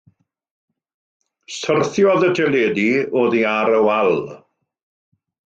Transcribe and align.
Syrthiodd 1.57 2.25
y 2.29 2.31
teledu 2.39 2.89
oddi 3.23 3.45
ar 3.53 3.73
y 3.81 3.85
wal. 3.89 4.13